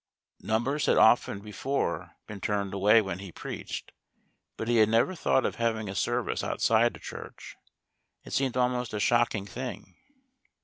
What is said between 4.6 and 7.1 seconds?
he had never thought of having a service outside a